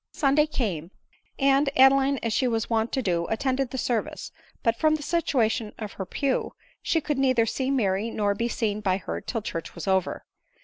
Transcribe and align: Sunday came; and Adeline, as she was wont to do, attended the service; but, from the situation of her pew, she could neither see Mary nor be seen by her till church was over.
Sunday 0.13 0.47
came; 0.47 0.89
and 1.37 1.69
Adeline, 1.77 2.17
as 2.23 2.33
she 2.33 2.47
was 2.47 2.71
wont 2.71 2.91
to 2.91 3.03
do, 3.03 3.27
attended 3.27 3.69
the 3.69 3.77
service; 3.77 4.31
but, 4.63 4.75
from 4.75 4.95
the 4.95 5.03
situation 5.03 5.73
of 5.77 5.93
her 5.93 6.07
pew, 6.07 6.53
she 6.81 7.01
could 7.01 7.19
neither 7.19 7.45
see 7.45 7.69
Mary 7.69 8.09
nor 8.09 8.33
be 8.33 8.47
seen 8.47 8.81
by 8.81 8.97
her 8.97 9.21
till 9.21 9.43
church 9.43 9.75
was 9.75 9.87
over. 9.87 10.25